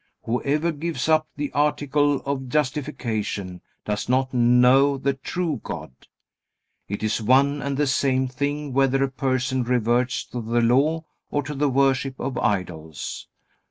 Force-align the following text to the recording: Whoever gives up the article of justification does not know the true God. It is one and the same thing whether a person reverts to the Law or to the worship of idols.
Whoever 0.23 0.71
gives 0.71 1.07
up 1.07 1.27
the 1.35 1.51
article 1.51 2.21
of 2.21 2.49
justification 2.49 3.61
does 3.85 4.09
not 4.09 4.33
know 4.33 4.97
the 4.97 5.13
true 5.13 5.61
God. 5.63 5.91
It 6.87 7.03
is 7.03 7.21
one 7.21 7.61
and 7.61 7.77
the 7.77 7.85
same 7.85 8.27
thing 8.27 8.73
whether 8.73 9.03
a 9.03 9.11
person 9.11 9.63
reverts 9.63 10.25
to 10.29 10.41
the 10.41 10.59
Law 10.61 11.05
or 11.29 11.43
to 11.43 11.53
the 11.53 11.69
worship 11.69 12.19
of 12.19 12.35
idols. 12.39 13.27